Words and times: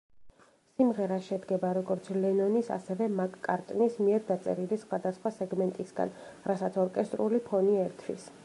სიმღერა 0.77 1.19
შედგება 1.25 1.69
როგორც 1.77 2.09
ლენონის, 2.23 2.71
ასევე 2.77 3.09
მაკ-კარტნის 3.19 3.99
მიერ 4.07 4.25
დაწერილი 4.33 4.81
სხვადასხვა 4.87 5.35
სეგმენტისგან, 5.39 6.17
რასაც 6.53 6.85
ორკესტრული 6.87 7.47
ფონი 7.51 7.81
ერთვის. 7.89 8.31